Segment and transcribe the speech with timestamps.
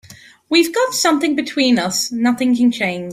[0.49, 3.09] We've got something between us nothing can change.